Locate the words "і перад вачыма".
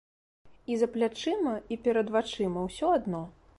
1.75-2.67